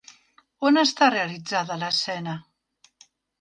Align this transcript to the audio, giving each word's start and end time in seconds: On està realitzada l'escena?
On 0.69 0.79
està 0.83 1.09
realitzada 1.15 1.77
l'escena? 1.83 2.35